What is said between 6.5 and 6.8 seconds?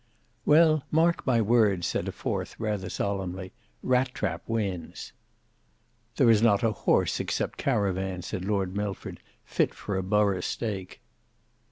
a